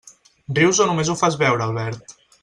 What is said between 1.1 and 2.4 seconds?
ho fas veure, Albert?